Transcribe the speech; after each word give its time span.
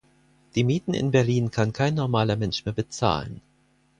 Die 0.55 0.63
Mieten 0.63 0.95
in 0.95 1.11
Berlin 1.11 1.51
kann 1.51 1.73
kein 1.73 1.93
normaler 1.93 2.35
Mensch 2.35 2.65
mehr 2.65 2.73
bezahlen. 2.73 3.39